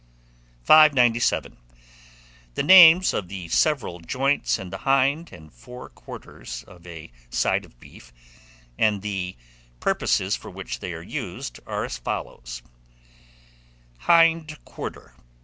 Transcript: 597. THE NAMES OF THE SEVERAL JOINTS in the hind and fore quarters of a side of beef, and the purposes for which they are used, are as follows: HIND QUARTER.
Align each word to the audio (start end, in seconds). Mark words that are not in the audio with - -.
597. 0.63 1.57
THE 2.55 2.63
NAMES 2.63 3.13
OF 3.13 3.27
THE 3.27 3.47
SEVERAL 3.49 3.99
JOINTS 3.99 4.57
in 4.57 4.71
the 4.71 4.79
hind 4.79 5.31
and 5.31 5.53
fore 5.53 5.89
quarters 5.89 6.63
of 6.67 6.87
a 6.87 7.11
side 7.29 7.65
of 7.65 7.79
beef, 7.79 8.11
and 8.79 9.03
the 9.03 9.35
purposes 9.79 10.35
for 10.35 10.49
which 10.49 10.79
they 10.79 10.93
are 10.93 11.03
used, 11.03 11.59
are 11.67 11.85
as 11.85 11.99
follows: 11.99 12.63
HIND 13.99 14.57
QUARTER. 14.65 15.13